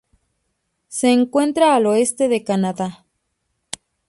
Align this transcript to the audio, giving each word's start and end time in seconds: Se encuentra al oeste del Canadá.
Se 0.87 1.11
encuentra 1.13 1.75
al 1.75 1.85
oeste 1.85 2.27
del 2.27 2.43
Canadá. 2.43 3.05